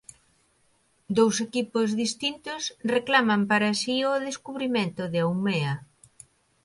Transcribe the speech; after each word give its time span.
Dous 1.17 1.35
equipos 1.47 1.89
distintos 2.03 2.61
reclaman 2.95 3.41
para 3.51 3.69
si 3.81 3.95
o 4.11 4.23
descubrimento 4.27 5.03
de 5.13 5.19
Haumea. 5.23 5.73